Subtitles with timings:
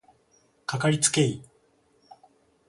[0.65, 1.43] かかりつけ医